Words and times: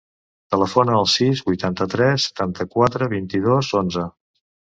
Telefona 0.53 0.95
al 0.99 1.09
sis, 1.15 1.41
vuitanta-tres, 1.49 2.25
setanta-quatre, 2.29 3.09
vint-i-dos, 3.13 3.73
onze. 3.83 4.09